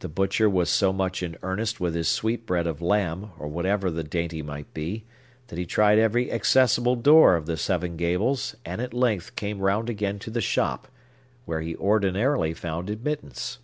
[0.00, 4.02] The butcher was so much in earnest with his sweetbread of lamb, or whatever the
[4.02, 5.04] dainty might be,
[5.46, 9.88] that he tried every accessible door of the Seven Gables, and at length came round
[9.88, 10.88] again to the shop,
[11.44, 13.60] where he ordinarily found admittance.